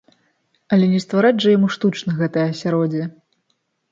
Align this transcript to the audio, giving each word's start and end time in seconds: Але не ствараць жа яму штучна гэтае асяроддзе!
Але 0.77 0.85
не 0.93 1.01
ствараць 1.03 1.35
жа 1.43 1.49
яму 1.57 1.69
штучна 1.75 2.11
гэтае 2.21 2.45
асяроддзе! 2.53 3.03